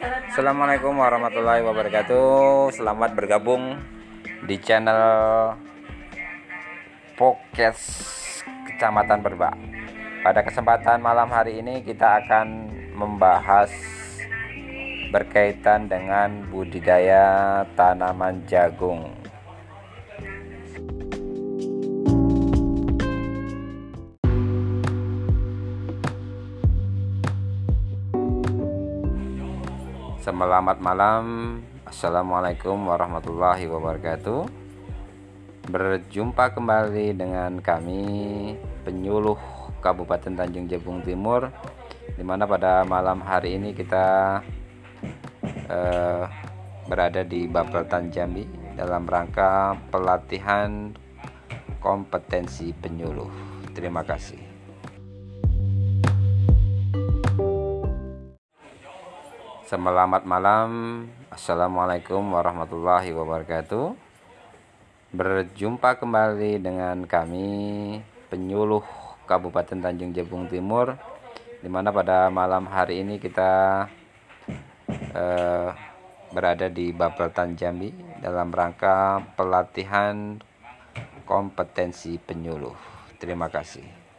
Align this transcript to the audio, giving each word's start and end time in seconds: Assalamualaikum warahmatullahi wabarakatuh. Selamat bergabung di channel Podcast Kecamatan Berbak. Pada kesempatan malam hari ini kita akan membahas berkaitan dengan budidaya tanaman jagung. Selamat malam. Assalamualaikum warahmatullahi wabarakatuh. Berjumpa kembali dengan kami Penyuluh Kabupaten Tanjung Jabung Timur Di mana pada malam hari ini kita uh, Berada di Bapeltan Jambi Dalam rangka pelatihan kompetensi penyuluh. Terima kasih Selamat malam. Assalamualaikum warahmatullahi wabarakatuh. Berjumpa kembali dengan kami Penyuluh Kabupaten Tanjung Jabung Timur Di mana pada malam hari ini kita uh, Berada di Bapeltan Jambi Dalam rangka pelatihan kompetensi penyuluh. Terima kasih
Assalamualaikum 0.00 0.96
warahmatullahi 0.96 1.60
wabarakatuh. 1.60 2.72
Selamat 2.72 3.12
bergabung 3.12 3.76
di 4.48 4.56
channel 4.56 4.96
Podcast 7.20 7.84
Kecamatan 8.64 9.20
Berbak. 9.20 9.52
Pada 10.24 10.40
kesempatan 10.40 11.04
malam 11.04 11.28
hari 11.28 11.60
ini 11.60 11.84
kita 11.84 12.24
akan 12.24 12.72
membahas 12.96 13.68
berkaitan 15.12 15.84
dengan 15.84 16.48
budidaya 16.48 17.60
tanaman 17.76 18.40
jagung. 18.48 19.12
Selamat 30.20 30.76
malam. 30.84 31.24
Assalamualaikum 31.88 32.76
warahmatullahi 32.92 33.64
wabarakatuh. 33.64 34.52
Berjumpa 35.64 36.52
kembali 36.52 37.16
dengan 37.16 37.56
kami 37.64 38.52
Penyuluh 38.84 39.40
Kabupaten 39.80 40.36
Tanjung 40.36 40.68
Jabung 40.68 41.00
Timur 41.00 41.48
Di 42.16 42.20
mana 42.20 42.44
pada 42.44 42.84
malam 42.84 43.24
hari 43.24 43.56
ini 43.56 43.72
kita 43.72 44.40
uh, 45.72 46.24
Berada 46.84 47.24
di 47.24 47.48
Bapeltan 47.48 48.12
Jambi 48.12 48.44
Dalam 48.76 49.08
rangka 49.08 49.72
pelatihan 49.88 50.92
kompetensi 51.80 52.76
penyuluh. 52.76 53.32
Terima 53.72 54.04
kasih 54.04 54.49
Selamat 59.70 60.26
malam. 60.26 60.70
Assalamualaikum 61.30 62.34
warahmatullahi 62.34 63.14
wabarakatuh. 63.14 63.94
Berjumpa 65.14 65.94
kembali 65.94 66.58
dengan 66.58 67.06
kami 67.06 68.02
Penyuluh 68.26 68.82
Kabupaten 69.30 69.78
Tanjung 69.78 70.10
Jabung 70.10 70.50
Timur 70.50 70.98
Di 71.62 71.70
mana 71.70 71.94
pada 71.94 72.26
malam 72.34 72.66
hari 72.66 73.06
ini 73.06 73.22
kita 73.22 73.86
uh, 75.14 75.70
Berada 76.34 76.66
di 76.66 76.90
Bapeltan 76.90 77.54
Jambi 77.54 77.94
Dalam 78.18 78.50
rangka 78.50 79.22
pelatihan 79.38 80.34
kompetensi 81.22 82.18
penyuluh. 82.18 82.74
Terima 83.22 83.46
kasih 83.46 84.09